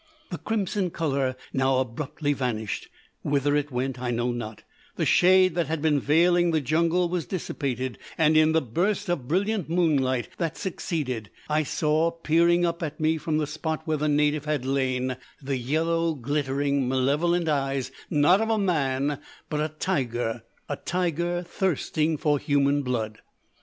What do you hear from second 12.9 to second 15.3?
me, from the spot where the native had lain,